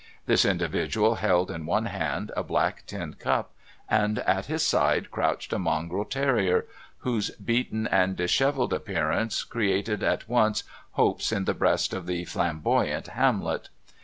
[0.25, 3.53] This individual held in one hand a black tin cup,
[3.87, 6.65] and at his side crouched a mongrel terrier,
[7.05, 13.09] whose beaten and dishevelled appearance created at once hopes in the breast of the flamboyant
[13.09, 13.69] Hamlet.